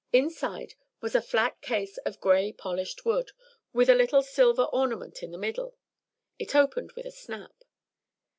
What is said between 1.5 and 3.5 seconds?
case of gray polished wood,